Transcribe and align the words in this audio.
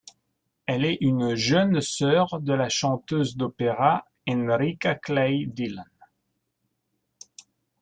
Elle 0.65 0.83
est 0.83 0.97
une 1.01 1.35
jeune 1.35 1.79
sœur 1.79 2.39
de 2.41 2.53
la 2.53 2.69
chanteuse 2.69 3.37
d’opéra 3.37 4.07
Enrica 4.27 4.95
Clay 4.95 5.45
Dillon. 5.45 5.83